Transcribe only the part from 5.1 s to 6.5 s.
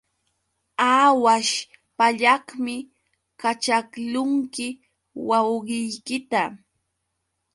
wawqiykita.